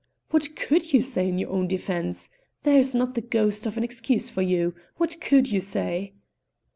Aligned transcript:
"What 0.31 0.55
could 0.55 0.93
you 0.93 1.01
say 1.03 1.29
in 1.29 1.37
your 1.37 1.51
own 1.51 1.67
defence? 1.67 2.31
There 2.63 2.79
is 2.79 2.95
not 2.95 3.13
the 3.13 3.21
ghost 3.21 3.67
of 3.67 3.77
an 3.77 3.83
excuse 3.83 4.31
for 4.31 4.41
you. 4.41 4.73
What 4.97 5.21
could 5.21 5.51
you 5.51 5.59
say?" 5.61 6.13